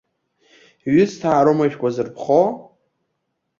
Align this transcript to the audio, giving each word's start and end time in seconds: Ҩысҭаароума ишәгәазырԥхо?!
Ҩысҭаароума 0.93 1.63
ишәгәазырԥхо?! 1.67 2.41